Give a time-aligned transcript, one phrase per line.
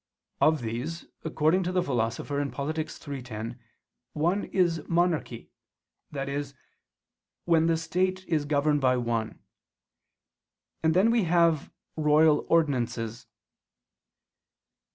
[0.41, 2.79] Of these, according to the Philosopher (Polit.
[3.07, 3.59] iii, 10)
[4.13, 5.51] one is monarchy,
[6.11, 6.43] i.e.
[7.45, 9.37] when the state is governed by one;
[10.81, 13.27] and then we have _Royal Ordinances.